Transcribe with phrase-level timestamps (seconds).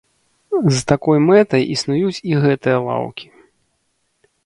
[0.77, 3.27] З такой мэтай існуюць і гэтыя лаўкі.